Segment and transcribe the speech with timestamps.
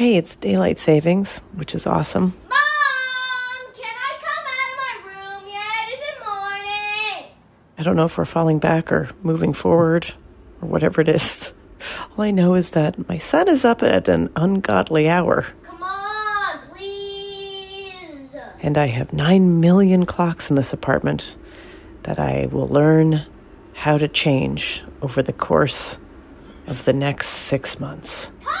[0.00, 2.32] Hey, it's daylight savings, which is awesome.
[2.48, 5.92] Mom, can I come out of my room yet?
[5.92, 7.32] Is it morning?
[7.76, 10.14] I don't know if we're falling back or moving forward
[10.62, 11.52] or whatever it is.
[12.16, 16.58] All I know is that my son is up at an ungodly hour, Come on,
[16.70, 18.34] please.
[18.62, 21.36] and I have nine million clocks in this apartment
[22.04, 23.26] that I will learn
[23.74, 25.98] how to change over the course
[26.66, 28.30] of the next six months.
[28.42, 28.60] Come on!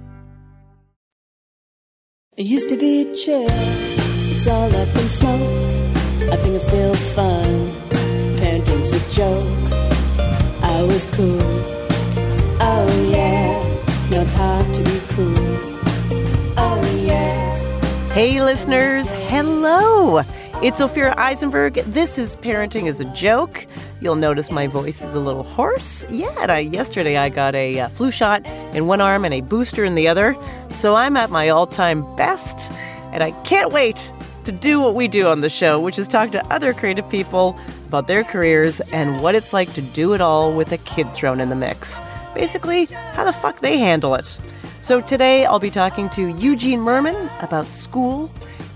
[2.37, 5.41] It used to be chill, it's all up in smoke.
[6.31, 7.69] I think I'm still fun,
[8.37, 9.73] parenting's a joke.
[10.63, 11.41] I was cool,
[12.61, 13.59] oh yeah,
[14.09, 15.35] now it's hard to be cool,
[16.57, 18.13] oh yeah.
[18.13, 20.23] Hey, listeners, hello.
[20.63, 21.73] It's Ophira Eisenberg.
[21.87, 23.65] This is Parenting Is a Joke.
[23.99, 26.05] You'll notice my voice is a little hoarse.
[26.11, 28.45] Yeah, I, yesterday I got a uh, flu shot
[28.75, 30.37] in one arm and a booster in the other.
[30.69, 32.71] So I'm at my all time best,
[33.11, 34.13] and I can't wait
[34.43, 37.57] to do what we do on the show, which is talk to other creative people
[37.87, 41.39] about their careers and what it's like to do it all with a kid thrown
[41.39, 41.99] in the mix.
[42.35, 44.37] Basically, how the fuck they handle it.
[44.81, 48.29] So today I'll be talking to Eugene Mirman about school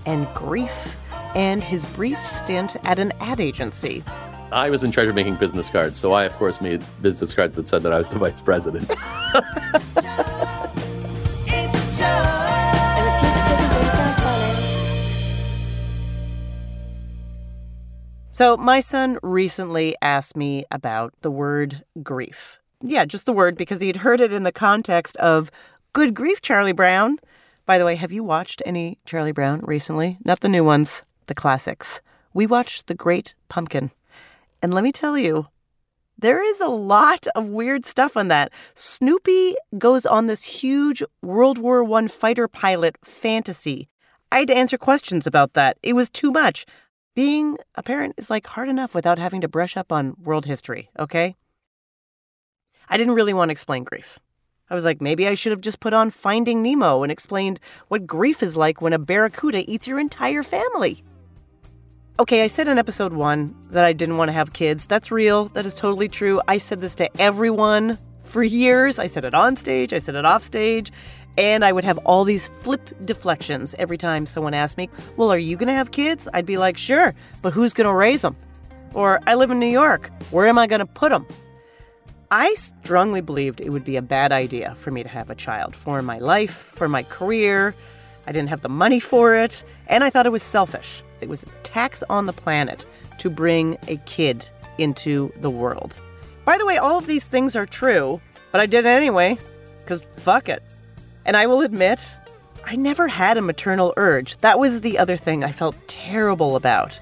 [0.04, 0.96] and grief
[1.36, 4.02] and his brief stint at an ad agency.
[4.50, 7.56] I was in charge of making business cards, so I, of course, made business cards
[7.56, 8.90] that said that I was the vice president.
[8.90, 9.44] And
[11.04, 14.54] the kid doesn't think I'm funny.
[18.30, 22.60] So, my son recently asked me about the word grief.
[22.80, 25.50] Yeah, just the word because he'd heard it in the context of
[25.92, 27.18] Good Grief, Charlie Brown.
[27.66, 30.18] By the way, have you watched any Charlie Brown recently?
[30.24, 32.00] Not the new ones, the classics.
[32.34, 33.90] We watched The Great Pumpkin.
[34.62, 35.46] And let me tell you,
[36.18, 38.52] there is a lot of weird stuff on that.
[38.74, 43.88] Snoopy goes on this huge World War I fighter pilot fantasy.
[44.32, 45.76] I had to answer questions about that.
[45.82, 46.64] It was too much.
[47.14, 50.90] Being a parent is like hard enough without having to brush up on world history,
[50.98, 51.36] okay?
[52.88, 54.18] I didn't really want to explain grief.
[54.68, 58.06] I was like, maybe I should have just put on Finding Nemo and explained what
[58.06, 61.04] grief is like when a barracuda eats your entire family.
[62.18, 64.86] Okay, I said in episode one that I didn't want to have kids.
[64.86, 65.46] That's real.
[65.48, 66.40] That is totally true.
[66.48, 68.98] I said this to everyone for years.
[68.98, 70.90] I said it on stage, I said it off stage,
[71.36, 74.88] and I would have all these flip deflections every time someone asked me,
[75.18, 76.26] Well, are you going to have kids?
[76.32, 78.34] I'd be like, Sure, but who's going to raise them?
[78.94, 80.10] Or, I live in New York.
[80.30, 81.26] Where am I going to put them?
[82.30, 85.76] I strongly believed it would be a bad idea for me to have a child
[85.76, 87.74] for my life, for my career.
[88.26, 91.02] I didn't have the money for it, and I thought it was selfish.
[91.20, 92.84] It was a tax on the planet
[93.18, 94.48] to bring a kid
[94.78, 95.98] into the world.
[96.44, 98.20] By the way, all of these things are true,
[98.52, 99.38] but I did it anyway,
[99.78, 100.62] because fuck it.
[101.24, 102.00] And I will admit,
[102.64, 104.36] I never had a maternal urge.
[104.38, 107.00] That was the other thing I felt terrible about.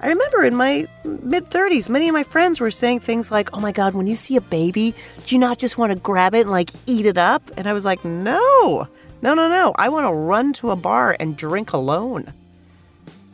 [0.00, 3.60] I remember in my mid 30s, many of my friends were saying things like, Oh
[3.60, 6.42] my God, when you see a baby, do you not just want to grab it
[6.42, 7.50] and like eat it up?
[7.56, 8.88] And I was like, No,
[9.22, 9.74] no, no, no.
[9.76, 12.32] I want to run to a bar and drink alone.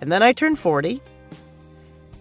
[0.02, 1.00] And then I turned 40.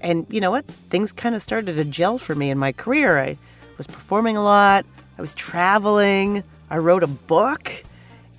[0.02, 0.66] And you know what?
[0.66, 3.18] Things kind of started to gel for me in my career.
[3.18, 3.38] I
[3.78, 4.86] was performing a lot,
[5.18, 7.72] I was traveling, I wrote a book.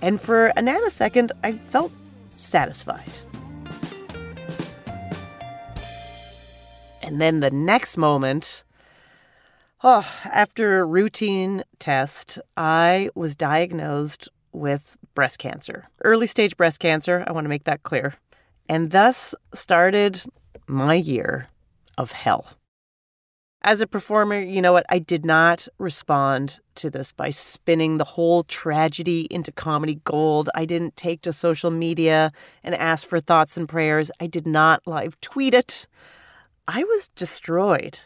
[0.01, 1.91] And for a nanosecond, I felt
[2.35, 3.11] satisfied.
[7.01, 8.63] And then the next moment,
[9.83, 17.25] oh, after a routine test, I was diagnosed with breast cancer, early stage breast cancer.
[17.27, 18.13] I want to make that clear.
[18.69, 20.23] And thus started
[20.67, 21.49] my year
[21.97, 22.47] of hell.
[23.65, 24.85] As a performer, you know what?
[24.89, 30.49] I did not respond to this by spinning the whole tragedy into comedy gold.
[30.53, 34.11] I didn't take to social media and ask for thoughts and prayers.
[34.19, 35.87] I did not live tweet it.
[36.67, 37.99] I was destroyed.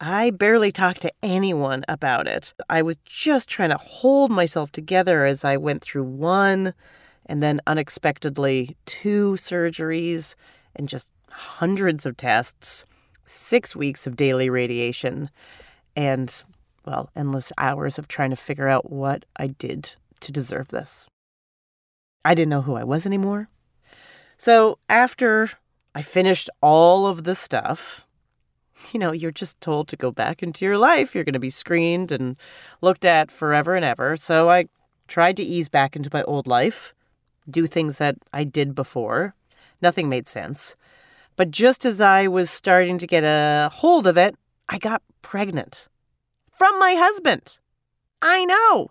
[0.00, 2.54] I barely talked to anyone about it.
[2.68, 6.72] I was just trying to hold myself together as I went through one
[7.26, 10.34] and then unexpectedly two surgeries
[10.76, 12.86] and just hundreds of tests
[13.24, 15.30] six weeks of daily radiation
[15.96, 16.42] and,
[16.84, 21.06] well, endless hours of trying to figure out what I did to deserve this.
[22.24, 23.48] I didn't know who I was anymore.
[24.36, 25.50] So after
[25.94, 28.06] I finished all of the stuff,
[28.92, 31.14] you know, you're just told to go back into your life.
[31.14, 32.36] You're going to be screened and
[32.80, 34.16] looked at forever and ever.
[34.16, 34.66] So I
[35.08, 36.93] tried to ease back into my old life,
[37.48, 39.34] do things that I did before.
[39.82, 40.76] Nothing made sense.
[41.36, 44.36] But just as I was starting to get a hold of it,
[44.68, 45.88] I got pregnant
[46.50, 47.58] from my husband.
[48.22, 48.90] I know.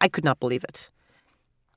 [0.00, 0.90] I could not believe it.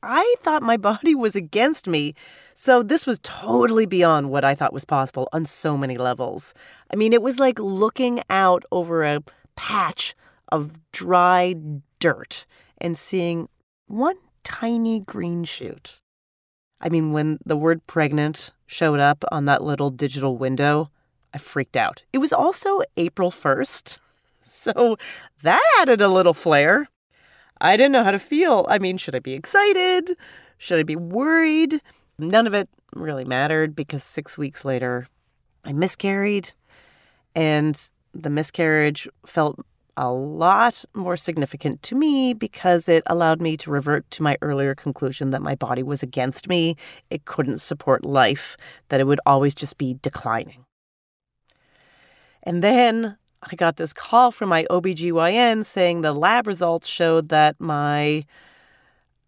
[0.04, 2.14] I thought my body was against me.
[2.54, 6.54] So this was totally beyond what I thought was possible on so many levels.
[6.92, 9.24] I mean, it was like looking out over a
[9.56, 10.16] patch
[10.52, 11.56] of dry
[12.00, 12.46] dirt
[12.80, 13.48] and seeing
[13.88, 16.02] one tiny green shoot.
[16.82, 20.90] I mean, when the word pregnant showed up on that little digital window,
[21.34, 22.04] I freaked out.
[22.12, 23.98] It was also April 1st,
[24.42, 24.98] so
[25.44, 26.90] that added a little flair.
[27.60, 28.66] I didn't know how to feel.
[28.68, 30.18] I mean, should I be excited?
[30.58, 31.82] Should I be worried?
[32.18, 35.08] None of it really mattered because six weeks later,
[35.64, 36.54] I miscarried,
[37.36, 37.80] and
[38.14, 39.64] the miscarriage felt
[40.02, 44.74] a lot more significant to me because it allowed me to revert to my earlier
[44.74, 46.76] conclusion that my body was against me,
[47.12, 48.58] it couldn't support life,
[48.90, 50.66] that it would always just be declining.
[52.42, 57.62] And then I got this call from my OBGYN saying the lab results showed that
[57.62, 58.26] my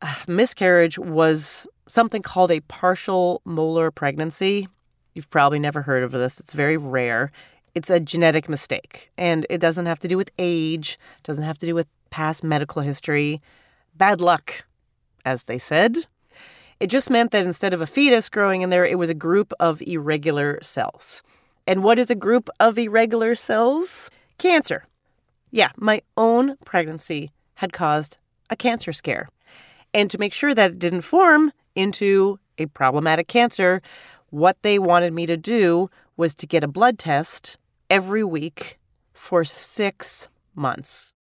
[0.01, 4.67] uh, miscarriage was something called a partial molar pregnancy.
[5.13, 6.39] You've probably never heard of this.
[6.39, 7.31] It's very rare
[7.75, 11.65] it's a genetic mistake and it doesn't have to do with age, doesn't have to
[11.65, 13.41] do with past medical history.
[13.95, 14.65] Bad luck,
[15.25, 15.97] as they said.
[16.79, 19.53] It just meant that instead of a fetus growing in there, it was a group
[19.59, 21.23] of irregular cells.
[21.65, 24.09] And what is a group of irregular cells?
[24.37, 24.85] Cancer.
[25.51, 28.17] Yeah, my own pregnancy had caused
[28.49, 29.29] a cancer scare.
[29.93, 33.81] And to make sure that it didn't form into a problematic cancer,
[34.29, 37.57] what they wanted me to do was to get a blood test
[37.89, 38.79] every week
[39.13, 41.13] for six months.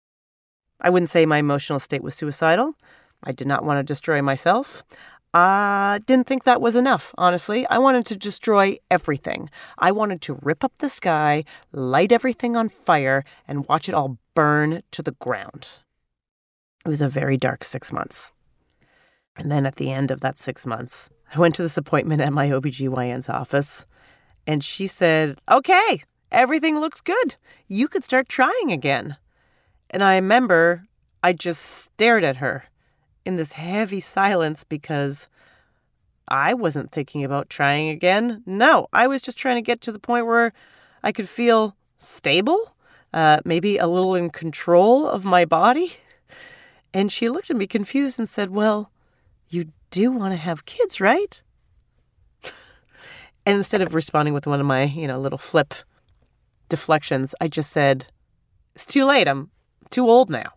[0.80, 2.74] I wouldn't say my emotional state was suicidal.
[3.24, 4.84] I did not want to destroy myself.
[5.34, 7.66] I didn't think that was enough, honestly.
[7.68, 9.50] I wanted to destroy everything.
[9.78, 14.18] I wanted to rip up the sky, light everything on fire, and watch it all
[14.34, 15.70] burn to the ground.
[16.86, 18.32] It was a very dark six months.
[19.38, 22.34] And then at the end of that six months, I went to this appointment at
[22.34, 23.86] my OBGYN's office,
[24.46, 27.36] and she said, Okay, everything looks good.
[27.68, 29.18] You could start trying again.
[29.90, 30.86] And I remember
[31.24, 32.66] I just stared at her
[33.26, 35.28] in this heavy silence because
[36.28, 38.42] I wasn't thinking about trying again.
[38.46, 40.54] No, I was just trying to get to the point where
[41.04, 42.76] I could feel stable,
[43.14, 45.94] uh, maybe a little in control of my body.
[46.94, 48.92] And she looked at me confused and said, Well,
[49.48, 51.42] you do want to have kids, right?
[53.46, 55.74] and instead of responding with one of my, you know, little flip
[56.72, 58.08] deflections, I just said,
[58.74, 59.28] It's too late.
[59.28, 59.52] I'm
[59.92, 60.54] too old now.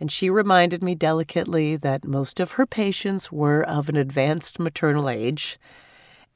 [0.00, 5.08] And she reminded me delicately that most of her patients were of an advanced maternal
[5.08, 5.60] age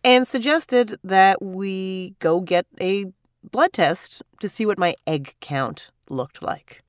[0.05, 3.07] and suggested that we go get a
[3.51, 6.83] blood test to see what my egg count looked like.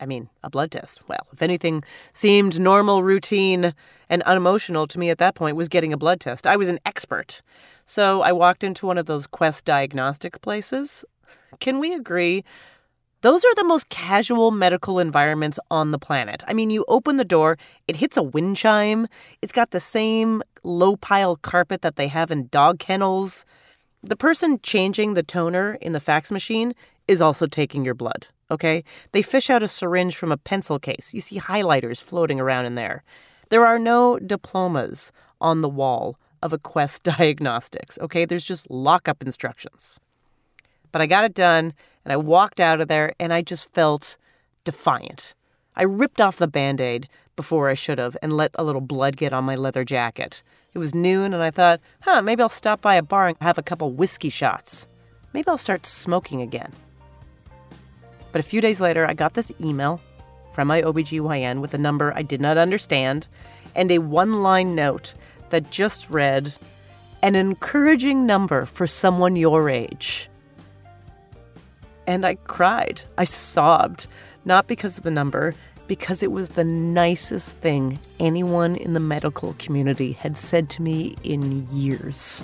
[0.00, 1.02] I mean, a blood test.
[1.08, 3.74] Well, if anything seemed normal, routine,
[4.08, 6.46] and unemotional to me at that point was getting a blood test.
[6.46, 7.42] I was an expert.
[7.84, 11.04] So I walked into one of those Quest diagnostic places.
[11.60, 12.44] Can we agree?
[13.22, 16.44] Those are the most casual medical environments on the planet.
[16.46, 17.56] I mean, you open the door,
[17.88, 19.08] it hits a wind chime,
[19.42, 23.44] it's got the same low pile carpet that they have in dog kennels.
[24.02, 26.74] The person changing the toner in the fax machine
[27.08, 28.28] is also taking your blood.
[28.50, 28.84] Okay?
[29.12, 31.12] They fish out a syringe from a pencil case.
[31.14, 33.02] You see highlighters floating around in there.
[33.48, 38.24] There are no diplomas on the wall of a Quest Diagnostics, okay?
[38.24, 40.00] There's just lockup instructions.
[40.92, 41.74] But I got it done
[42.04, 44.16] and I walked out of there and I just felt
[44.64, 45.34] defiant.
[45.74, 49.16] I ripped off the band aid before I should have and let a little blood
[49.16, 50.42] get on my leather jacket.
[50.72, 53.58] It was noon and I thought, huh, maybe I'll stop by a bar and have
[53.58, 54.86] a couple whiskey shots.
[55.32, 56.72] Maybe I'll start smoking again.
[58.36, 59.98] But a few days later, I got this email
[60.52, 63.28] from my OBGYN with a number I did not understand
[63.74, 65.14] and a one line note
[65.48, 66.54] that just read,
[67.22, 70.28] an encouraging number for someone your age.
[72.06, 73.04] And I cried.
[73.16, 74.06] I sobbed,
[74.44, 75.54] not because of the number,
[75.86, 81.16] because it was the nicest thing anyone in the medical community had said to me
[81.22, 82.42] in years.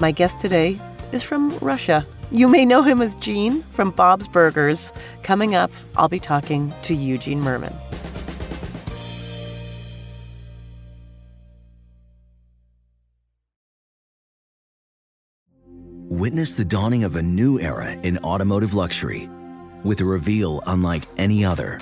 [0.00, 0.80] My guest today
[1.12, 2.06] is from Russia.
[2.30, 4.92] You may know him as Gene from Bob's Burgers.
[5.22, 7.74] Coming up, I'll be talking to Eugene Mirman.
[16.08, 19.28] Witness the dawning of a new era in automotive luxury
[19.84, 21.78] with a reveal unlike any other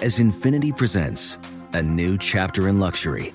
[0.00, 1.38] as Infiniti presents
[1.72, 3.34] a new chapter in luxury,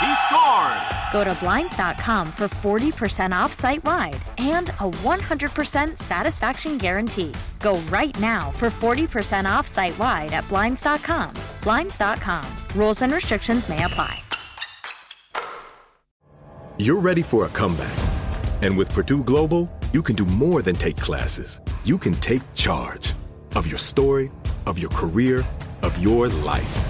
[0.00, 0.90] He scores!
[1.12, 7.34] Go to Blinds.com for 40% off site wide and a 100% satisfaction guarantee.
[7.58, 11.34] Go right now for 40% off site wide at Blinds.com.
[11.62, 12.46] Blinds.com.
[12.74, 14.22] Rules and restrictions may apply.
[16.78, 17.98] You're ready for a comeback.
[18.62, 21.60] And with Purdue Global, you can do more than take classes.
[21.84, 23.14] You can take charge
[23.54, 24.30] of your story,
[24.66, 25.44] of your career,
[25.82, 26.86] of your life.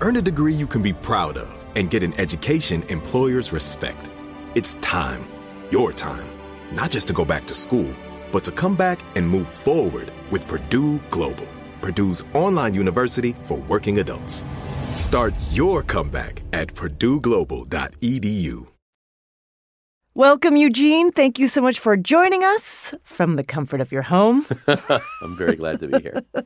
[0.00, 4.10] Earn a degree you can be proud of and get an education employers respect.
[4.54, 5.24] It's time,
[5.70, 6.26] your time,
[6.72, 7.92] not just to go back to school,
[8.32, 11.46] but to come back and move forward with Purdue Global,
[11.80, 14.44] Purdue's online university for working adults.
[14.94, 18.68] Start your comeback at purdueglobal.edu.
[20.18, 21.12] Welcome, Eugene.
[21.12, 24.44] Thank you so much for joining us from the comfort of your home.
[24.66, 26.22] I'm very glad to be here.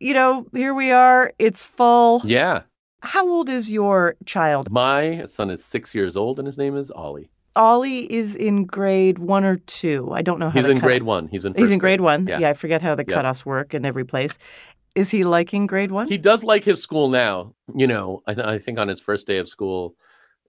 [0.00, 1.32] you know, here we are.
[1.38, 2.20] It's fall.
[2.26, 2.64] Yeah.
[3.02, 4.70] How old is your child?
[4.70, 7.30] My son is six years old, and his name is Ollie.
[7.56, 10.10] Ollie is in grade one or two.
[10.12, 11.26] I don't know how he's in cut- grade one.
[11.28, 11.54] He's in.
[11.54, 12.26] He's in grade one.
[12.26, 12.48] Yeah.
[12.48, 13.16] I forget how the Yeah.
[13.22, 14.38] cutoffs work in every place.
[14.94, 16.08] Is he liking grade one?
[16.08, 17.54] He does like his school now.
[17.74, 19.94] You know, I, th- I think on his first day of school,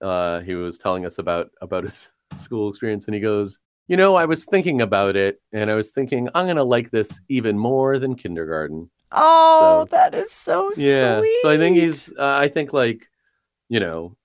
[0.02, 4.16] uh, he was telling us about about his school experience, and he goes, "You know,
[4.16, 7.58] I was thinking about it, and I was thinking I'm going to like this even
[7.58, 11.20] more than kindergarten." Oh, So- that is so Yeah.
[11.20, 11.40] sweet.
[11.42, 12.10] So I think he's.
[12.10, 13.08] Uh, I think like,
[13.70, 14.16] you know,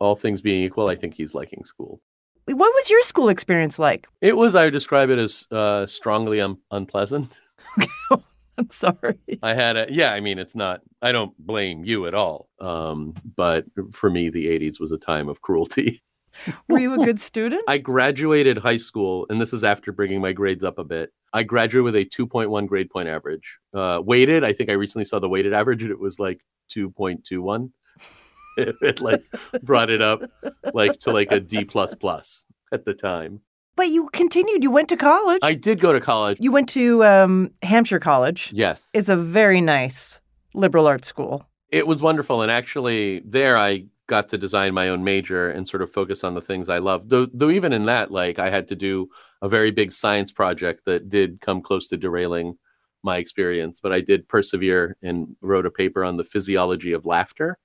[0.00, 2.00] all things being equal, I think he's liking school.
[2.46, 4.06] What was your school experience like?
[4.22, 4.54] It was.
[4.54, 7.38] I would describe it as uh, strongly un- unpleasant.
[8.10, 9.18] I'm sorry.
[9.42, 10.12] I had a yeah.
[10.14, 10.80] I mean, it's not.
[11.02, 12.48] I don't blame you at all.
[12.60, 16.00] Um, but for me, the '80s was a time of cruelty.
[16.68, 17.62] Were you a good student?
[17.68, 21.12] I graduated high school, and this is after bringing my grades up a bit.
[21.32, 23.58] I graduated with a 2.1 grade point average.
[23.74, 26.40] Uh, weighted, I think I recently saw the weighted average, and it was like
[26.74, 27.70] 2.21.
[28.56, 29.22] it, it like
[29.62, 30.22] brought it up
[30.74, 33.40] like to like a D plus plus at the time.
[33.76, 34.64] But you continued.
[34.64, 35.38] You went to college.
[35.42, 36.38] I did go to college.
[36.40, 38.52] You went to um, Hampshire College.
[38.52, 38.88] Yes.
[38.92, 40.20] It's a very nice
[40.52, 41.46] liberal arts school.
[41.70, 42.42] It was wonderful.
[42.42, 46.34] And actually, there I got to design my own major and sort of focus on
[46.34, 47.08] the things I love.
[47.08, 49.08] Though, though even in that, like I had to do
[49.42, 52.54] a very big science project that did come close to derailing
[53.04, 57.58] my experience, but I did persevere and wrote a paper on the physiology of laughter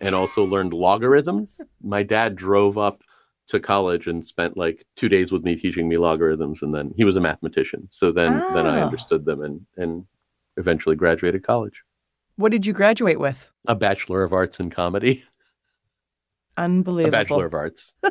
[0.00, 1.60] and also learned logarithms.
[1.82, 3.02] My dad drove up
[3.48, 7.04] to college and spent like two days with me teaching me logarithms and then he
[7.04, 7.86] was a mathematician.
[7.90, 8.86] So then then I Ah.
[8.86, 10.04] understood them and and
[10.56, 11.82] eventually graduated college.
[12.36, 13.50] What did you graduate with?
[13.66, 15.22] A bachelor of arts in comedy.
[16.56, 17.08] Unbelievable.
[17.08, 17.94] A bachelor of arts.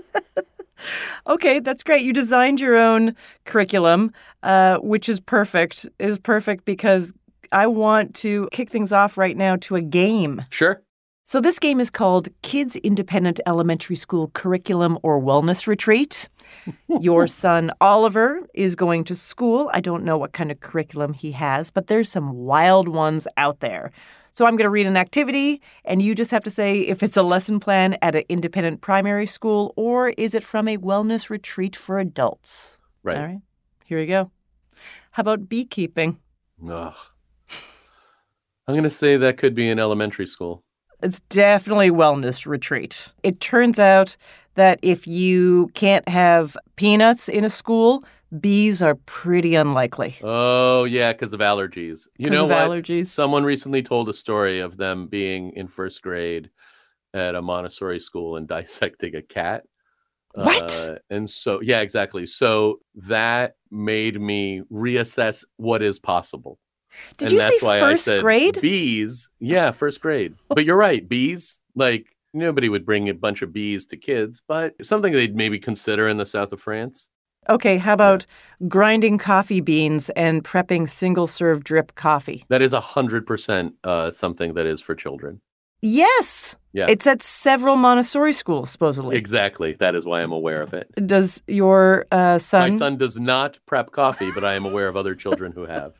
[1.27, 2.03] Okay, that's great.
[2.03, 4.12] You designed your own curriculum,
[4.43, 5.86] uh, which is perfect.
[6.00, 7.13] It is perfect because
[7.51, 10.45] I want to kick things off right now to a game.
[10.50, 10.81] Sure.
[11.24, 16.27] So, this game is called Kids Independent Elementary School Curriculum or Wellness Retreat.
[17.00, 19.69] Your son Oliver is going to school.
[19.74, 23.60] I don't know what kind of curriculum he has, but there's some wild ones out
[23.60, 23.91] there.
[24.31, 27.17] So, I'm going to read an activity, and you just have to say if it's
[27.17, 31.75] a lesson plan at an independent primary school or is it from a wellness retreat
[31.75, 32.77] for adults.
[33.03, 33.17] Right.
[33.17, 33.41] All right,
[33.85, 34.31] here we go.
[35.11, 36.17] How about beekeeping?
[36.67, 36.95] Ugh.
[38.67, 40.63] I'm going to say that could be an elementary school.
[41.03, 43.11] It's definitely wellness retreat.
[43.23, 44.15] It turns out
[44.53, 48.03] that if you can't have peanuts in a school,
[48.39, 50.17] bees are pretty unlikely.
[50.23, 52.07] Oh, yeah, because of allergies.
[52.17, 52.69] You know what?
[52.69, 53.07] allergies.
[53.07, 56.50] Someone recently told a story of them being in first grade
[57.13, 59.63] at a Montessori school and dissecting a cat.
[60.33, 60.89] What?
[60.89, 62.25] Uh, and so, yeah, exactly.
[62.25, 66.57] So that made me reassess what is possible.
[67.17, 68.61] Did and you that's say why first I said grade?
[68.61, 69.29] Bees.
[69.39, 70.35] Yeah, first grade.
[70.50, 71.07] But you're right.
[71.07, 75.59] Bees, like nobody would bring a bunch of bees to kids, but something they'd maybe
[75.59, 77.10] consider in the south of France.
[77.49, 78.25] Okay, how about
[78.67, 82.45] grinding coffee beans and prepping single serve drip coffee?
[82.49, 85.41] That is a hundred percent uh, something that is for children.
[85.82, 86.56] Yes.
[86.73, 86.86] Yeah.
[86.88, 89.17] It's at several Montessori schools, supposedly.
[89.17, 89.73] Exactly.
[89.80, 90.89] That is why I'm aware of it.
[91.08, 92.73] Does your uh, son?
[92.73, 95.93] My son does not prep coffee, but I am aware of other children who have.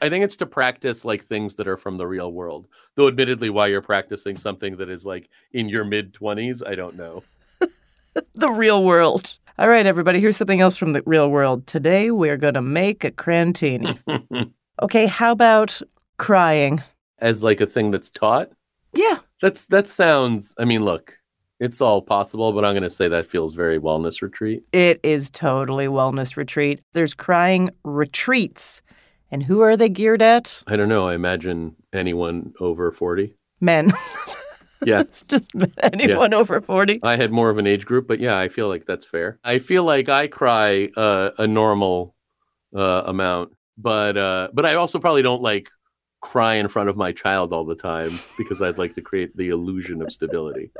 [0.00, 2.66] I think it's to practice like things that are from the real world.
[2.96, 6.96] Though, admittedly, why you're practicing something that is like in your mid 20s, I don't
[6.96, 7.22] know.
[8.34, 9.38] the real world.
[9.58, 11.66] All right, everybody, here's something else from the real world.
[11.66, 13.98] Today, we're going to make a crantini.
[14.82, 15.82] okay, how about
[16.16, 16.82] crying?
[17.18, 18.50] As like a thing that's taught.
[18.94, 19.18] Yeah.
[19.42, 20.54] That's that sounds.
[20.58, 21.18] I mean, look,
[21.60, 24.62] it's all possible, but I'm going to say that feels very wellness retreat.
[24.72, 26.80] It is totally wellness retreat.
[26.94, 28.80] There's crying retreats.
[29.30, 30.62] And who are they geared at?
[30.66, 31.08] I don't know.
[31.08, 33.34] I imagine anyone over 40.
[33.60, 33.92] Men.
[34.84, 35.04] Yeah.
[35.28, 35.46] Just
[35.82, 37.00] anyone over 40.
[37.02, 39.38] I had more of an age group, but yeah, I feel like that's fair.
[39.44, 42.14] I feel like I cry uh, a normal
[42.74, 45.70] uh, amount, but uh, but I also probably don't like
[46.22, 49.48] cry in front of my child all the time because I'd like to create the
[49.48, 50.70] illusion of stability.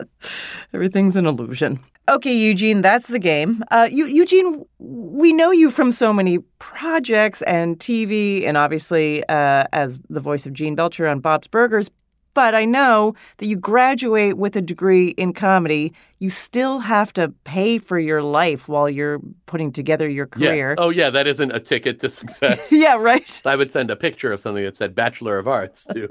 [0.74, 1.80] Everything's an illusion.
[2.08, 3.62] Okay, Eugene, that's the game.
[3.70, 9.64] Uh, you, Eugene, we know you from so many projects and TV, and obviously uh,
[9.72, 11.90] as the voice of Gene Belcher on Bob's Burgers.
[12.38, 15.92] But I know that you graduate with a degree in comedy.
[16.20, 20.68] You still have to pay for your life while you're putting together your career.
[20.68, 20.76] Yes.
[20.78, 22.64] Oh yeah, that isn't a ticket to success.
[22.70, 23.42] yeah, right.
[23.44, 26.10] I would send a picture of something that said Bachelor of Arts to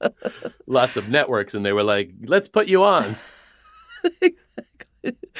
[0.66, 3.14] lots of networks, and they were like, "Let's put you on."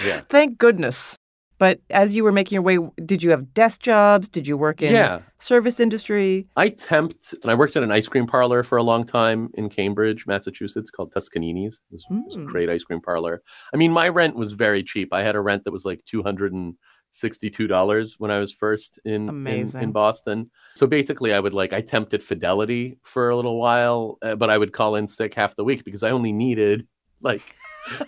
[0.05, 0.21] yeah.
[0.29, 1.17] Thank goodness.
[1.63, 4.29] But as you were making your way, did you have desk jobs?
[4.29, 5.21] Did you work in Yeah.
[5.39, 6.49] service industry?
[6.57, 9.69] I temped, and I worked at an ice cream parlor for a long time in
[9.69, 11.81] Cambridge, Massachusetts, called Toscanini's.
[11.89, 12.47] It was, it was a Mm.
[12.47, 13.43] great ice cream parlor.
[13.73, 15.13] I mean, my rent was very cheap.
[15.13, 16.75] I had a rent that was like two hundred and
[17.13, 20.51] sixty-two dollars when I was first in, in in Boston.
[20.75, 24.59] So basically, I would like I tempted Fidelity for a little while, uh, but I
[24.59, 26.89] would call in sick half the week because I only needed
[27.21, 27.55] like.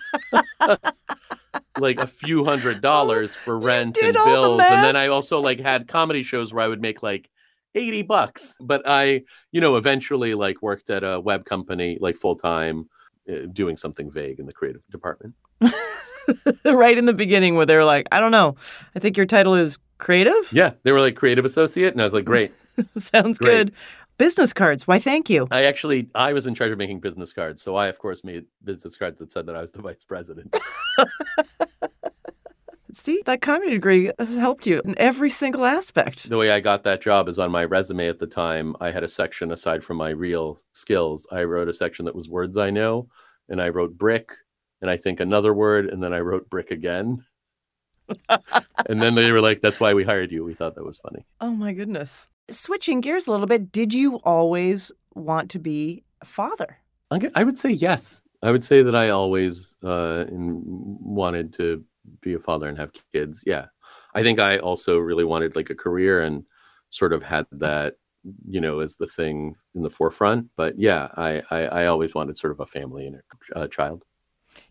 [1.79, 5.41] like a few hundred dollars for rent and all the bills and then i also
[5.41, 7.29] like had comedy shows where i would make like
[7.75, 12.37] 80 bucks but i you know eventually like worked at a web company like full
[12.37, 12.89] time
[13.29, 15.35] uh, doing something vague in the creative department
[16.65, 18.57] right in the beginning, where they're like, I don't know.
[18.97, 20.53] I think your title is creative.
[20.53, 22.53] yeah they were like creative associate and i was like great
[22.99, 23.67] Sounds Great.
[23.67, 23.73] good.
[24.19, 24.87] Business cards.
[24.87, 25.47] Why, thank you.
[25.51, 28.45] i actually i was in charge of making business cards so i of course made
[28.65, 30.55] business cards that said that i was the vice president
[32.95, 36.29] See, that comedy degree has helped you in every single aspect.
[36.29, 38.77] The way I got that job is on my resume at the time.
[38.81, 41.27] I had a section aside from my real skills.
[41.33, 43.09] I wrote a section that was words I know,
[43.49, 44.31] and I wrote brick,
[44.81, 47.25] and I think another word, and then I wrote brick again.
[48.29, 51.27] and then they were like, "That's why we hired you." We thought that was funny.
[51.41, 52.29] Oh my goodness.
[52.49, 56.79] Switching gears a little bit, did you always want to be a father?
[57.11, 58.21] I would say yes.
[58.43, 61.83] I would say that I always uh, wanted to
[62.21, 63.43] be a father and have kids.
[63.47, 63.67] Yeah,
[64.15, 66.45] I think I also really wanted like a career and
[66.91, 67.95] sort of had that,
[68.47, 70.49] you know, as the thing in the forefront.
[70.57, 73.17] But yeah, I I, I always wanted sort of a family and
[73.55, 74.05] a, a child.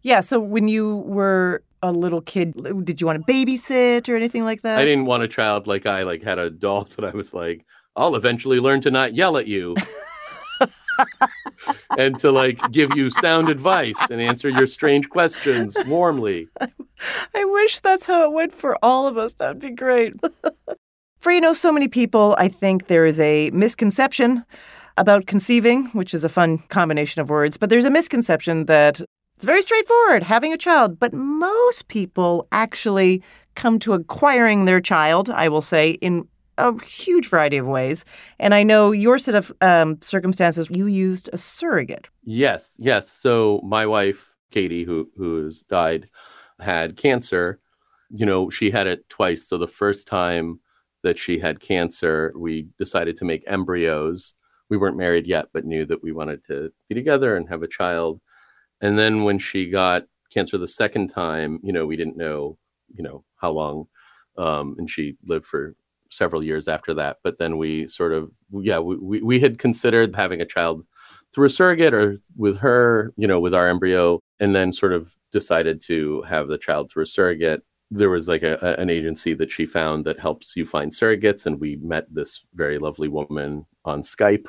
[0.02, 0.22] Yeah.
[0.22, 2.54] So when you were a little kid,
[2.86, 4.80] did you want to babysit or anything like that?
[4.80, 7.66] I didn't want a child like I like had a doll that I was like,
[7.96, 9.76] I'll eventually learn to not yell at you.
[11.98, 16.48] and to like give you sound advice and answer your strange questions warmly.
[17.36, 19.34] I wish that's how it went for all of us.
[19.34, 20.14] That'd be great.
[21.20, 24.46] for you know, so many people, I think there is a misconception
[24.98, 29.02] about conceiving, which is a fun combination of words, but there's a misconception that
[29.36, 33.24] it's very straightforward having a child, but most people actually
[33.56, 38.06] come to acquiring their child, I will say, in a huge variety of ways.
[38.40, 42.10] And I know your set of um, circumstances, you used a surrogate.
[42.24, 43.10] Yes, yes.
[43.10, 46.10] So my wife, Katie, who who's died,
[46.60, 47.60] had cancer.
[48.10, 49.48] You know, she had it twice.
[49.48, 50.60] So the first time
[51.04, 54.36] that she had cancer, we decided to make embryos.
[54.70, 57.68] We weren't married yet, but knew that we wanted to be together and have a
[57.68, 58.22] child.
[58.82, 62.58] And then when she got cancer the second time, you know, we didn't know,
[62.94, 63.86] you know, how long.
[64.38, 65.76] Um, and she lived for
[66.10, 67.18] several years after that.
[67.24, 70.86] But then we sort of, yeah, we, we, we had considered having a child
[71.34, 75.16] through a surrogate or with her, you know, with our embryo, and then sort of
[75.32, 77.62] decided to have the child through a surrogate.
[77.92, 81.46] There was like a, a- an agency that she found that helps you find surrogates,
[81.46, 84.48] and we met this very lovely woman on Skype.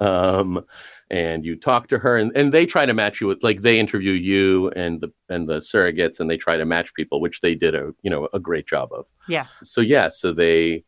[0.00, 0.64] Um,
[1.10, 3.78] and you talk to her, and, and they try to match you with like they
[3.78, 7.54] interview you and the and the surrogates, and they try to match people, which they
[7.54, 9.46] did a you know a great job of Yeah.
[9.64, 10.84] so yeah so they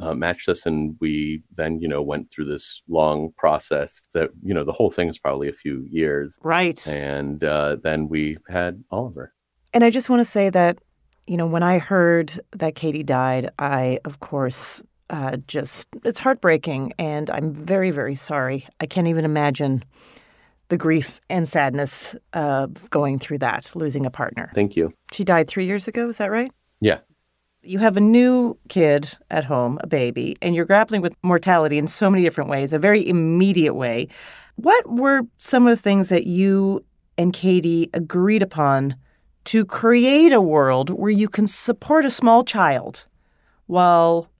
[0.00, 4.52] uh, matched us and we then you know went through this long process that you
[4.54, 6.86] know the whole thing is probably a few years Right.
[6.86, 9.32] and uh, then we had oliver
[9.72, 10.78] And I just want to say that,
[11.26, 16.92] you know, when I heard that Katie died, I, of course, uh, just, it's heartbreaking.
[16.98, 18.66] And I'm very, very sorry.
[18.80, 19.82] I can't even imagine
[20.68, 24.50] the grief and sadness of going through that, losing a partner.
[24.54, 26.08] thank you She died three years ago.
[26.08, 26.50] Is that right?
[26.80, 26.98] yeah
[27.66, 31.88] You have a new kid at home, a baby, and you're grappling with mortality in
[31.88, 34.06] so many different ways, a very immediate way.
[34.54, 36.84] What were some of the things that you
[37.18, 38.94] and Katie agreed upon
[39.46, 43.06] to create a world where you can support a small child
[43.66, 44.30] while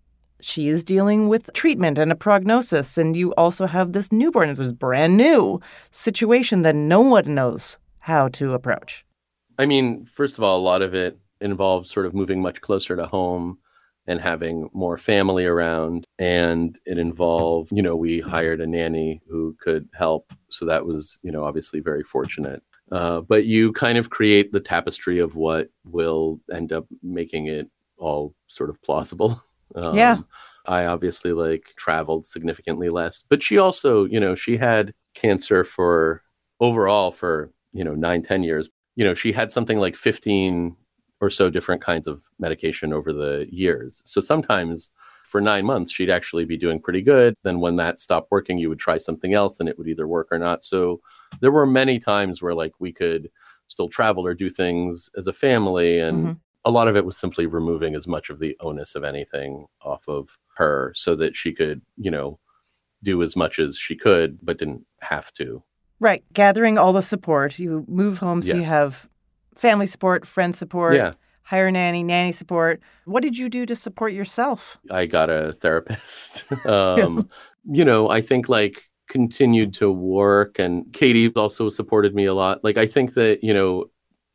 [0.41, 4.59] she is dealing with treatment and a prognosis, and you also have this newborn, it
[4.59, 5.61] was brand new
[5.91, 9.05] situation that no one knows how to approach?
[9.59, 12.97] i mean first of all a lot of it involves sort of moving much closer
[12.97, 13.59] to home
[14.07, 19.57] and having more family around and it involved you know we hired a nanny who
[19.61, 20.33] could help.
[20.51, 22.63] So that was you know obviously very fortunate.
[22.93, 27.69] Uh, but you kind of create the tapestry of what will end up making it
[27.99, 29.43] all sort of plausible.
[29.75, 30.19] Um, Yeah.
[30.67, 36.23] i obviously like traveled significantly less but she also you know she had cancer for
[36.61, 38.71] overall for you know nine ten years.
[38.95, 40.77] You know she had something like 15
[41.21, 44.03] or so different kinds of medication over the years.
[44.05, 44.91] So sometimes
[45.25, 47.35] for nine months, she'd actually be doing pretty good.
[47.43, 50.29] Then when that stopped working, you would try something else and it would either work
[50.31, 50.63] or not.
[50.63, 51.01] So
[51.41, 53.31] there were many times where like we could
[53.69, 55.99] still travel or do things as a family.
[55.99, 56.39] And Mhm.
[56.65, 60.07] a lot of it was simply removing as much of the onus of anything off
[60.09, 62.39] of her so that she could, you know,
[63.03, 65.63] do as much as she could, but didn't have to.
[65.99, 66.23] Right.
[66.33, 67.59] Gathering all the support.
[67.59, 68.57] You move home, so Yeah.
[68.57, 69.09] you have
[69.57, 71.15] family support, friend support, Yeah.
[71.43, 72.81] hire a nanny, nanny support.
[73.05, 74.79] What did you do to support yourself?
[74.91, 76.45] I got a therapist.
[76.67, 77.29] um,
[77.65, 82.63] you know, I think like continued to work and Katie also supported me a lot.
[82.65, 83.87] Like I think that, you know,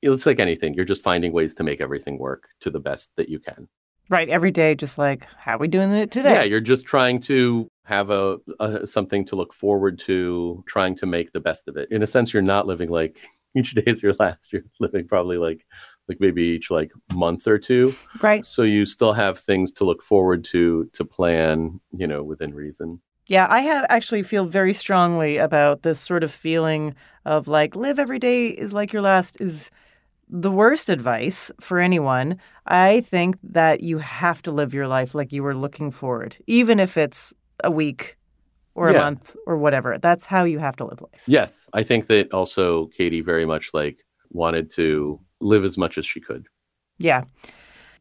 [0.01, 0.73] it's like anything.
[0.73, 3.67] You're just finding ways to make everything work to the best that you can.
[4.09, 4.27] Right.
[4.29, 6.33] Every day, just like, how are we doing it today?
[6.33, 11.05] Yeah, you're just trying to have a, a something to look forward to, trying to
[11.05, 11.89] make the best of it.
[11.91, 13.21] In a sense, you're not living like
[13.57, 14.51] each day is your last.
[14.51, 15.65] You're living probably like
[16.07, 17.93] like maybe each like month or two.
[18.21, 18.45] Right.
[18.45, 23.01] So you still have things to look forward to to plan, you know, within reason.
[23.27, 27.99] Yeah, I have actually feel very strongly about this sort of feeling of like live
[27.99, 29.71] every day is like your last is
[30.27, 35.33] the worst advice for anyone, I think that you have to live your life like
[35.33, 37.33] you were looking forward, even if it's
[37.63, 38.17] a week
[38.75, 39.97] or a month or whatever.
[39.97, 41.23] That's how you have to live life.
[41.27, 46.05] Yes, I think that also Katie very much like wanted to live as much as
[46.05, 46.47] she could.
[46.97, 47.23] Yeah.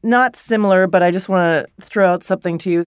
[0.03, 2.85] Not similar, but I just want to throw out something to you.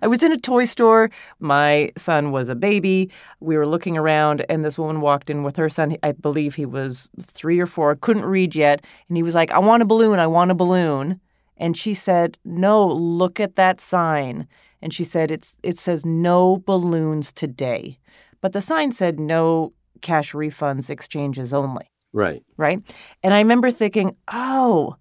[0.00, 1.10] I was in a toy store.
[1.40, 3.10] My son was a baby.
[3.40, 5.96] We were looking around, and this woman walked in with her son.
[6.02, 8.82] I believe he was three or four, couldn't read yet.
[9.08, 10.18] And he was like, I want a balloon.
[10.18, 11.20] I want a balloon.
[11.58, 14.46] And she said, No, look at that sign.
[14.80, 17.98] And she said, it's, It says no balloons today.
[18.40, 22.42] But the sign said no cash refunds exchanges only Right.
[22.56, 22.80] right?
[23.22, 24.96] And I remember thinking, oh,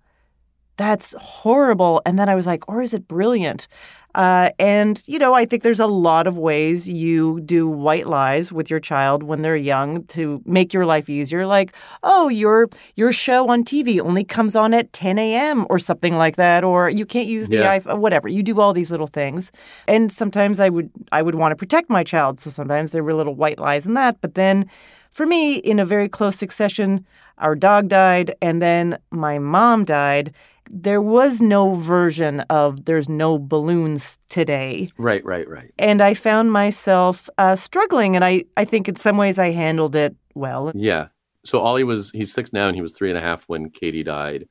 [0.75, 2.01] that's horrible.
[2.05, 3.67] And then I was like, or is it brilliant?
[4.17, 8.51] Uh, and, you know, I think there's a lot of ways you do white lies
[8.51, 11.45] with your child when they're young to make your life easier.
[11.45, 15.67] Like, oh, your your show on TV only comes on at 10 a.m.
[15.69, 17.77] or something like that, or you can't use the Yeah.
[17.77, 18.27] iPhone, whatever.
[18.27, 19.51] You do all these little things.
[19.87, 22.39] And sometimes I would I would want to protect my child.
[22.39, 24.19] So sometimes there were little white lies in that.
[24.21, 24.65] But then
[25.11, 27.05] for me, in a very close succession,
[27.37, 30.33] our dog died, and then my mom died.
[30.69, 34.89] There was no version of there's no balloons today.
[34.97, 35.73] Right, right, right.
[35.79, 39.95] And I found myself uh, struggling, and I, I think in some ways I handled
[39.95, 40.71] it well.
[40.75, 41.07] Yeah.
[41.45, 44.03] So Ollie was he's six now and he was three and a half when Katie
[44.03, 44.47] died.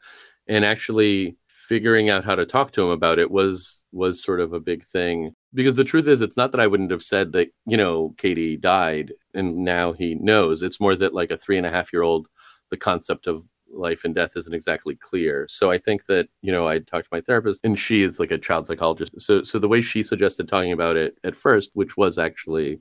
[0.49, 4.53] And actually figuring out how to talk to him about it was was sort of
[4.53, 5.33] a big thing.
[5.53, 8.57] Because the truth is it's not that I wouldn't have said that, you know, Katie
[8.57, 10.63] died and now he knows.
[10.63, 12.29] It's more that like a three and a half year old,
[12.71, 15.47] the concept of life and death isn't exactly clear.
[15.49, 18.31] So I think that, you know, I talked to my therapist and she is like
[18.31, 19.21] a child psychologist.
[19.21, 22.81] So so the way she suggested talking about it at first, which was actually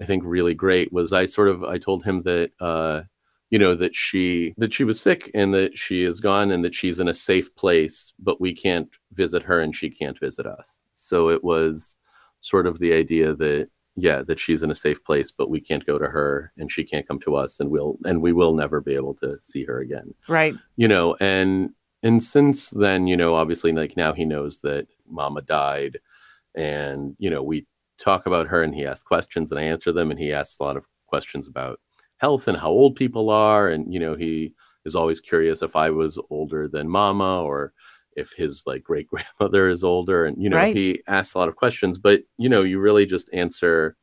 [0.00, 3.02] I think really great was I sort of I told him that uh
[3.50, 6.74] you know that she that she was sick and that she is gone and that
[6.74, 10.82] she's in a safe place but we can't visit her and she can't visit us.
[10.94, 11.96] So it was
[12.40, 15.86] sort of the idea that yeah that she's in a safe place but we can't
[15.86, 18.80] go to her and she can't come to us and we'll and we will never
[18.80, 20.54] be able to see her again Right.
[20.76, 21.70] you know and
[22.02, 25.98] and since then you know obviously like now he knows that mama died
[26.54, 27.66] and you know we
[27.98, 30.62] talk about her and he asks questions and i answer them and he asks a
[30.62, 31.80] lot of questions about
[32.18, 34.52] health and how old people are and you know he
[34.84, 37.72] is always curious if i was older than mama or
[38.16, 40.74] if his like great grandmother is older and you know Right.
[40.76, 43.96] he asks a lot of questions but you know you really just answer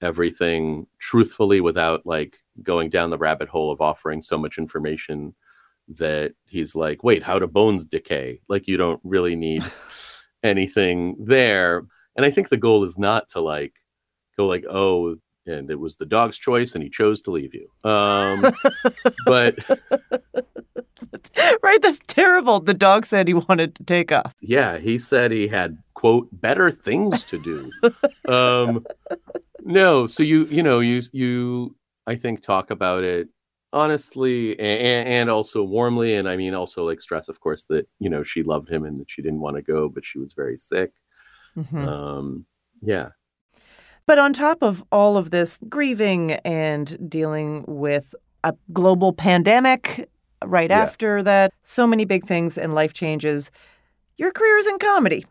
[0.00, 5.34] everything truthfully without like going down the rabbit hole of offering so much information
[5.88, 8.40] that he's like, wait, how do bones decay?
[8.48, 9.64] Like you don't really need
[10.42, 11.84] anything there.
[12.16, 13.74] And I think the goal is not to like
[14.36, 15.16] go like, oh,
[15.46, 17.68] and it was the dog's choice and he chose to leave you.
[17.88, 18.52] Um,
[19.26, 19.58] but
[21.62, 21.80] right?
[21.82, 22.60] That's terrible.
[22.60, 24.34] The dog said he wanted to take off.
[24.40, 27.70] yeah, he said he had quote better things to do.
[28.32, 28.80] um,
[29.62, 31.76] no, so you you know you you
[32.06, 33.28] I think talk about it
[33.72, 38.08] honestly and, and also warmly, and I mean also like stress, of course, that you
[38.08, 40.56] know she loved him and that she didn't want to go, but she was very
[40.56, 40.92] sick.
[41.56, 41.86] Mhm.
[41.86, 42.46] Um,
[42.80, 43.08] yeah,
[44.06, 50.08] But on top of all of this grieving and dealing with a global pandemic
[50.44, 50.82] right Yeah.
[50.82, 53.50] after that, so many big things and life changes,
[54.16, 55.26] your career is in comedy.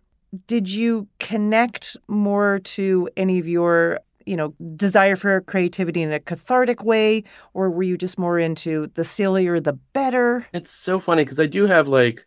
[0.45, 6.19] Did you connect more to any of your, you know, desire for creativity in a
[6.19, 10.45] cathartic way, or were you just more into the sillier the better?
[10.53, 12.25] It's so funny because I do have like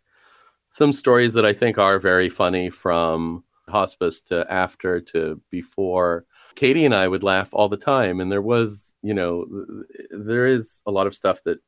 [0.69, 6.25] some stories that I think are very funny from hospice to after to before.
[6.55, 9.45] Katie and I would laugh all the time, and there was, you know,
[10.11, 11.59] there is a lot of stuff that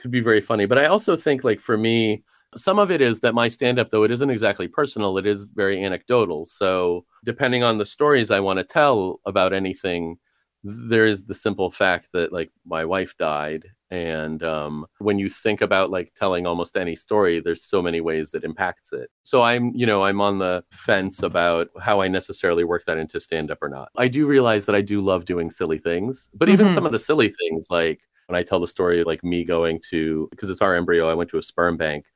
[0.00, 0.66] could be very funny.
[0.66, 2.22] But I also think, like, for me,
[2.56, 5.48] some of it is that my stand up, though it isn't exactly personal, it is
[5.48, 6.46] very anecdotal.
[6.46, 10.18] So, depending on the stories I want to tell about anything,
[10.64, 15.60] there is the simple fact that like my wife died and um, when you think
[15.60, 19.70] about like telling almost any story there's so many ways that impacts it so i'm
[19.74, 23.58] you know i'm on the fence about how i necessarily work that into stand up
[23.62, 26.74] or not i do realize that i do love doing silly things but even Mhm.
[26.74, 30.28] some of the silly things like when i tell the story like me going to
[30.30, 32.06] because it's our embryo i went to a sperm bank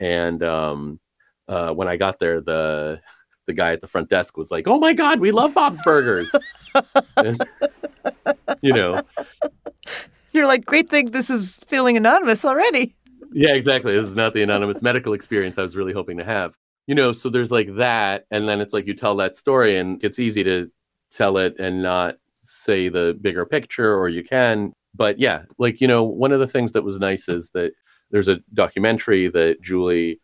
[0.00, 1.00] and um,
[1.48, 3.00] uh, when i got there the
[3.46, 6.30] the guy at the front desk was like oh my god we love bob's burgers
[7.16, 7.42] And,
[8.62, 9.00] you know
[10.32, 12.94] You're like, great thing this is feeling anonymous already.
[13.32, 13.94] Yeah, exactly.
[13.94, 16.54] This is not the anonymous medical experience I was really hoping to have.
[16.86, 18.24] You know, so there's like that.
[18.30, 20.70] And then it's like you tell that story and it's easy to
[21.10, 24.72] tell it and not say the bigger picture, or you can.
[24.94, 27.72] But yeah, like, you know, one of the things that was nice is that
[28.10, 30.20] there's a documentary that Julie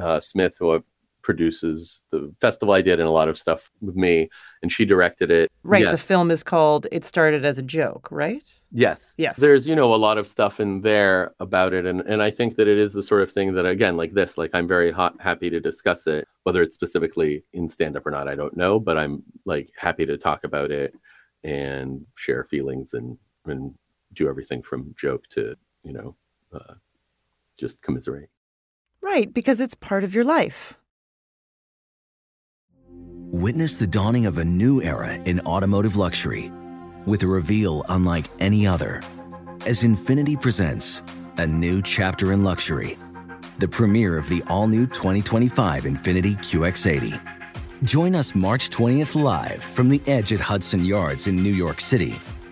[0.00, 0.84] uh, Smith, who
[1.22, 4.30] produces the festival I did and a lot of stuff with me,
[4.62, 5.50] and she directed it.
[5.64, 5.82] Right.
[5.82, 5.90] Yes.
[5.90, 8.44] The film is called It Started as a Joke, right?
[8.70, 9.12] Yes.
[9.16, 9.36] Yes.
[9.36, 11.84] There's, you know, a lot of stuff in there about it.
[11.84, 14.38] And, and I think that it is the sort of thing that, again, like this,
[14.38, 18.12] like I'm very hot, happy to discuss it, whether it's specifically in stand up or
[18.12, 20.94] not, I don't know, but I'm like happy to talk about it
[21.42, 23.74] and share feelings and, and
[24.16, 26.16] do everything from joke to, you know,
[26.52, 26.74] uh,
[27.58, 28.30] just commiserate.
[29.00, 29.32] Right.
[29.32, 30.74] Because it's part of your life.
[32.88, 36.50] Witness the dawning of a new era in automotive luxury
[37.06, 39.00] with a reveal unlike any other
[39.66, 41.02] as Infiniti presents
[41.38, 42.96] a new chapter in luxury,
[43.58, 47.20] the premiere of the all new 2025 Infiniti QX80.
[47.82, 52.14] Join us March 20th live from the edge at Hudson Yards in New York City,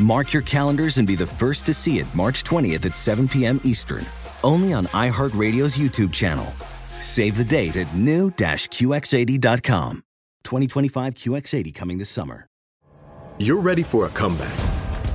[0.00, 3.60] Mark your calendars and be the first to see it March 20th at 7 p.m.
[3.64, 4.06] Eastern,
[4.42, 6.46] only on iHeartRadio's YouTube channel.
[7.00, 10.02] Save the date at new-QX80.com.
[10.42, 12.46] 2025 QX80 coming this summer.
[13.38, 14.58] You're ready for a comeback.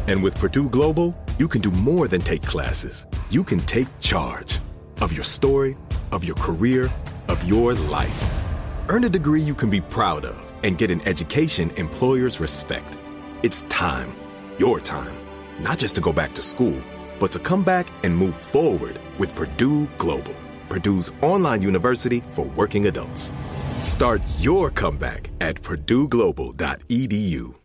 [0.07, 3.07] And with Purdue Global, you can do more than take classes.
[3.31, 4.59] You can take charge
[5.01, 5.75] of your story,
[6.11, 6.91] of your career,
[7.27, 8.31] of your life.
[8.89, 12.99] Earn a degree you can be proud of and get an education employers respect.
[13.41, 14.13] It's time,
[14.57, 15.15] your time,
[15.59, 16.79] not just to go back to school,
[17.19, 20.35] but to come back and move forward with Purdue Global,
[20.69, 23.31] Purdue's online university for working adults.
[23.83, 27.64] Start your comeback at purdueglobal.edu.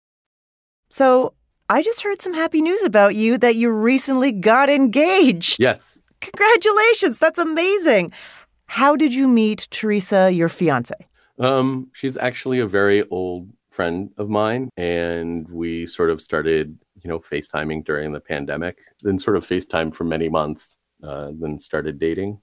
[0.91, 1.33] So
[1.69, 5.57] I just heard some happy news about you that you recently got engaged.
[5.59, 5.97] Yes.
[6.19, 7.17] Congratulations.
[7.17, 8.11] That's amazing.
[8.65, 10.93] How did you meet Teresa, your fiance?
[11.39, 17.07] Um, she's actually a very old friend of mine, and we sort of started, you
[17.09, 21.99] know, FaceTiming during the pandemic, then sort of FaceTime for many months, uh, then started
[21.99, 22.39] dating.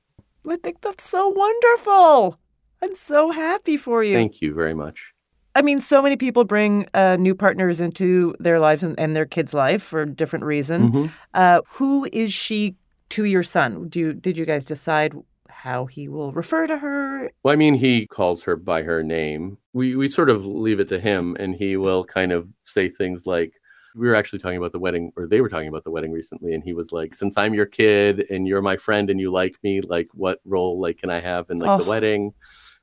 [0.49, 2.37] I think that's so wonderful.
[2.83, 4.15] I'm so happy for you.
[4.15, 5.13] Thank you very much.
[5.59, 9.27] I mean, so many people bring uh, new partners into their lives and, and their
[9.27, 10.95] kids' life for different reasons.
[10.95, 11.13] Mhm.
[11.35, 12.77] Uh, who is she
[13.09, 13.89] to your son?
[13.89, 15.15] Do you, did you guys decide
[15.49, 17.29] how he will refer to her?
[17.43, 19.59] Well, I mean, he calls her by her name.
[19.73, 23.27] We we sort of leave it to him, and he will kind of say things
[23.27, 23.53] like,
[23.97, 26.55] "We were actually talking about the wedding, or they were talking about the wedding recently,"
[26.55, 29.57] and he was like, "Since I'm your kid and you're my friend and you like
[29.65, 31.89] me, like what role like can I have in like the Oh.
[31.89, 32.33] wedding?"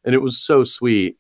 [0.04, 1.18] And it was so sweet.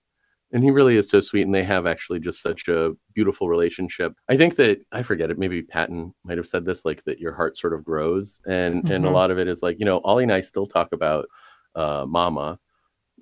[0.55, 4.13] And he really is so sweet, and they have actually just such a beautiful relationship.
[4.29, 5.37] I think that I forget it.
[5.37, 9.05] Maybe Patton might have said this, like that your heart sort of grows, and and
[9.05, 9.13] a Mhm.
[9.13, 11.27] lot of it is like you know, Ollie and I still talk about
[11.75, 12.57] uh, Mama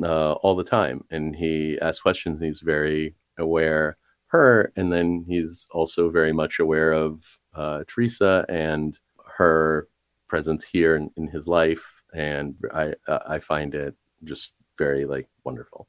[0.04, 2.39] uh, all the time, and he asks questions.
[2.41, 7.24] And he's very aware her, and then he's also very much aware of
[7.56, 8.97] uh, Teresa and
[9.38, 9.88] her
[10.28, 15.88] presence here in, in his life, and I I find it just very like wonderful.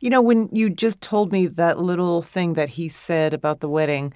[0.00, 3.68] You know, when you just told me that little thing that he said about the
[3.68, 4.12] wedding,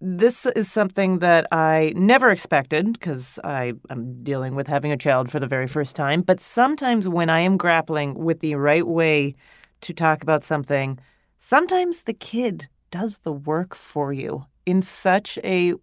[0.00, 5.30] this is something that I never expected because I am dealing with having a child
[5.30, 6.22] for the very first time.
[6.22, 9.34] But sometimes when I am grappling with the right way
[9.80, 10.98] to talk about something,
[11.40, 15.74] sometimes the kid does the work for you in such a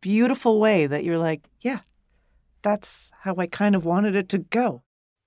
[0.00, 1.80] beautiful way that you're like, yeah,
[2.62, 4.82] that's how I kind of wanted it to go.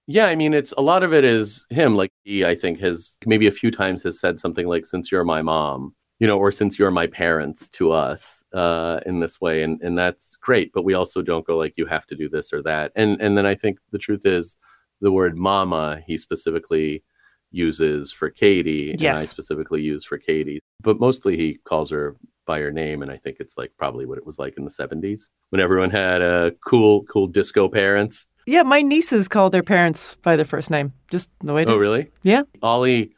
[0.08, 1.96] Yeah, I mean, it's a lot of it is him.
[1.96, 5.24] Like he, I think, has maybe a few times has said something like, "Since you're
[5.24, 9.64] my mom," you know, or "Since you're my parents" to us uh, in this way,
[9.64, 10.72] and and that's great.
[10.74, 13.36] But we also don't go like, "You have to do this or that." And and
[13.38, 14.56] then I think the truth is,
[15.02, 17.04] the word "mama" he specifically
[17.52, 20.60] uses for Katie, and I specifically use for Katie.
[20.82, 24.20] But mostly he calls her by her name, and I think it's like probably what
[24.20, 28.28] it was like in the '70s when everyone had uh, cool, cool disco parents.
[28.46, 30.94] Yeah, my nieces call their parents by their first name.
[31.10, 31.76] Just the way it oh, is.
[31.76, 32.12] Oh, really?
[32.22, 32.44] Yeah.
[32.62, 33.16] Ollie,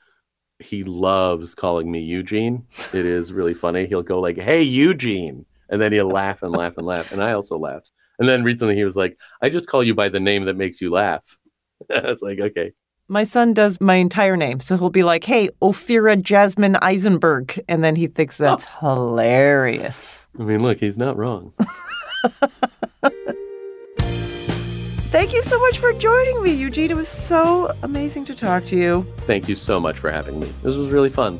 [0.59, 2.65] he loves calling me Eugene.
[2.93, 3.85] It is really funny.
[3.85, 7.33] He'll go like, "Hey, Eugene," and then he'll laugh and laugh and laugh, and I
[7.33, 7.83] also laugh.
[8.19, 10.81] And then recently he was like, "I just call you by the name that makes
[10.81, 11.37] you laugh."
[11.93, 12.71] I was like, "Okay."
[13.09, 14.59] My son does my entire name.
[14.59, 17.57] So he'll be like, hey, Ophira Jasmine Eisenberg.
[17.69, 18.95] And then he thinks that's oh.
[18.95, 20.27] hilarious.
[20.37, 21.53] I mean, look, he's not wrong.
[25.27, 26.89] Thank you so much for joining me, Eugene.
[26.89, 29.05] It was so amazing to talk to you.
[29.25, 30.47] Thank you so much for having me.
[30.63, 31.37] This was really fun.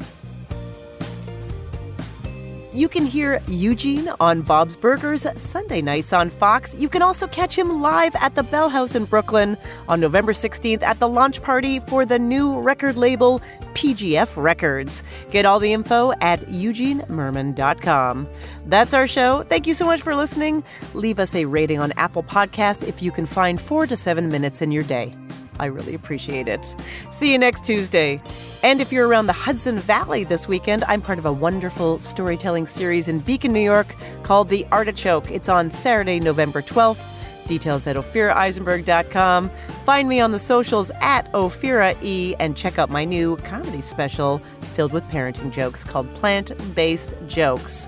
[2.78, 6.76] You can hear Eugene on Bob's Burgers Sunday nights on Fox.
[6.76, 9.58] You can also catch him live at the Bell House in Brooklyn
[9.88, 13.42] on November 16th at the launch party for the new record label
[13.74, 15.02] PGF Records.
[15.32, 18.28] Get all the info at eugenemirman.com.
[18.68, 19.42] That's our show.
[19.42, 20.64] Thank you so much for listening.
[20.94, 24.62] Leave us a rating on Apple Podcasts if you can find four to seven minutes
[24.62, 25.16] in your day.
[25.60, 26.76] I really appreciate it.
[27.12, 28.22] See you next Tuesday.
[28.64, 32.68] And if you're around the Hudson Valley this weekend, I'm part of a wonderful storytelling
[32.68, 35.32] series in Beacon, New York called The Artichoke.
[35.32, 37.04] It's on Saturday, November 12th.
[37.48, 39.50] Details at OphiraEisenberg.com.
[39.86, 44.40] Find me on the socials at Ophira E and check out my new comedy special
[44.76, 47.88] filled with parenting jokes called Plant Based Jokes.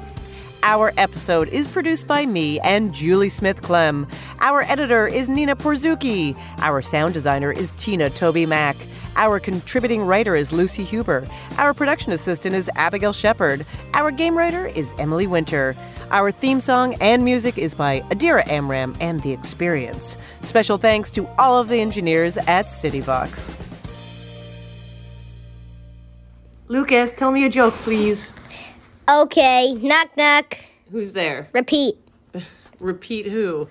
[0.62, 4.06] Our episode is produced by me and Julie Smith Clem.
[4.40, 6.38] Our editor is Nina Porzuki.
[6.58, 8.76] Our sound designer is Tina Tobey Mack.
[9.16, 11.26] Our contributing writer is Lucy Huber.
[11.58, 13.66] Our production assistant is Abigail Shepard.
[13.94, 15.78] Our game writer is Emily Winter.
[16.12, 20.18] Our theme song and music is by Adira Amram and The Experience.
[20.42, 23.56] Special thanks to all of the engineers at CityVox.
[26.68, 28.32] Lucas, tell me a joke, please.
[29.10, 30.58] Okay, knock knock.
[30.92, 31.50] Who's there?
[31.52, 31.98] Repeat.
[32.80, 33.68] Repeat who?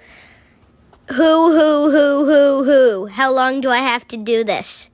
[1.10, 3.06] Who, who, who, who, who?
[3.06, 4.90] How long do I have to do this?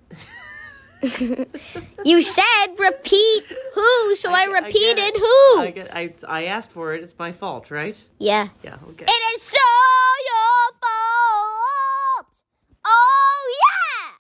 [2.05, 5.61] you said repeat who, so I, I repeated I who.
[5.61, 7.03] I, get, I, I asked for it.
[7.03, 7.99] It's my fault, right?
[8.19, 8.49] Yeah.
[8.63, 9.07] Yeah, okay.
[9.09, 12.29] It is so your fault.
[12.85, 14.11] Oh, yeah.